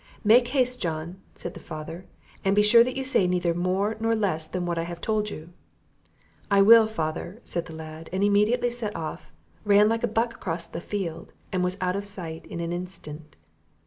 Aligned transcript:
"Make 0.23 0.47
haste, 0.47 0.81
John," 0.81 1.17
said 1.35 1.53
the 1.53 1.59
father, 1.59 2.07
"and 2.43 2.55
be 2.55 2.63
sure 2.63 2.81
you 2.81 3.03
say 3.03 3.27
neither 3.27 3.53
more 3.53 3.95
nor 3.99 4.15
less 4.15 4.47
than 4.47 4.65
what 4.65 4.79
I 4.79 4.83
have 4.85 4.99
told 4.99 5.29
you." 5.29 5.49
"I 6.49 6.63
will, 6.63 6.87
father," 6.87 7.39
said 7.43 7.67
the 7.67 7.75
lad; 7.75 8.09
and 8.11 8.23
immediately 8.23 8.71
set 8.71 8.95
off, 8.95 9.31
ran 9.63 9.87
like 9.89 10.03
a 10.03 10.07
buck 10.07 10.33
across 10.33 10.65
the 10.65 10.81
fields, 10.81 11.33
and 11.51 11.63
was 11.63 11.77
out 11.81 11.95
of 11.95 12.05
sight 12.05 12.47
in 12.47 12.59
an 12.61 12.73
instant. 12.73 13.35